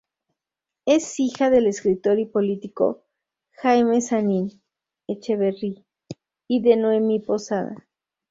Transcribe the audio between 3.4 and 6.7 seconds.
Jaime Sanín Echeverri y